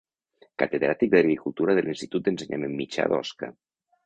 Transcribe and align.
Catedràtic 0.61 1.11
d'Agricultura 1.15 1.75
de 1.81 1.83
l'Institut 1.89 2.25
d'Ensenyament 2.29 2.75
Mitjà 2.81 3.07
d'Osca. 3.15 3.53